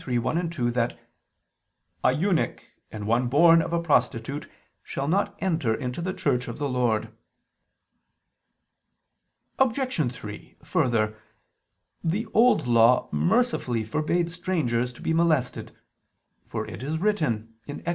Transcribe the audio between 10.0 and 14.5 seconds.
3: Further, the Old Law mercifully forbade